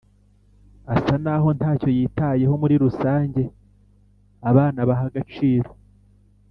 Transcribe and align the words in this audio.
asa 0.95 1.15
n 1.23 1.25
aho 1.33 1.47
nta 1.57 1.71
cyo 1.79 1.89
yitayeho 1.97 2.53
muri 2.61 2.75
rusange 2.83 3.41
abana 4.49 4.79
baha 4.89 5.05
agaciro 5.11 5.69